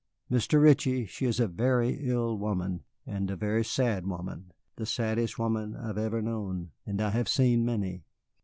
Mr. 0.31 0.59
Ritchie, 0.59 1.05
she 1.05 1.27
is 1.27 1.39
a 1.39 1.47
very 1.47 2.09
ill 2.09 2.35
woman 2.35 2.83
and 3.05 3.29
a 3.29 3.35
very 3.35 3.63
sad 3.63 4.07
woman, 4.07 4.51
the 4.75 4.87
saddest 4.87 5.37
woman 5.37 5.75
I 5.75 5.85
have 5.85 5.97
ever 5.99 6.23
known, 6.23 6.71
and 6.87 6.99
I 6.99 7.11
have 7.11 7.29
seen 7.29 7.63
many." 7.63 8.01